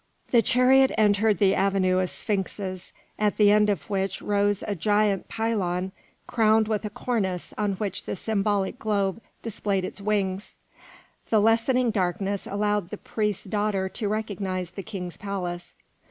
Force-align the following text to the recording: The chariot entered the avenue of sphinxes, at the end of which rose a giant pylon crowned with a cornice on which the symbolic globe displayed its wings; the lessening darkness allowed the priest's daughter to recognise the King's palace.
The 0.31 0.41
chariot 0.41 0.89
entered 0.97 1.37
the 1.37 1.53
avenue 1.53 1.99
of 1.99 2.09
sphinxes, 2.09 2.91
at 3.19 3.37
the 3.37 3.51
end 3.51 3.69
of 3.69 3.87
which 3.87 4.19
rose 4.19 4.63
a 4.65 4.73
giant 4.73 5.29
pylon 5.29 5.91
crowned 6.25 6.67
with 6.67 6.83
a 6.85 6.89
cornice 6.89 7.53
on 7.55 7.73
which 7.73 8.05
the 8.05 8.15
symbolic 8.15 8.79
globe 8.79 9.21
displayed 9.43 9.85
its 9.85 10.01
wings; 10.01 10.55
the 11.29 11.39
lessening 11.39 11.91
darkness 11.91 12.47
allowed 12.47 12.89
the 12.89 12.97
priest's 12.97 13.43
daughter 13.45 13.87
to 13.89 14.07
recognise 14.09 14.71
the 14.71 14.81
King's 14.81 15.17
palace. 15.17 15.75